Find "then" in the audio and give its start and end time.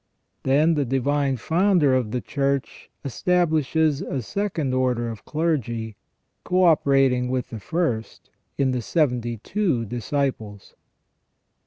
0.41-0.73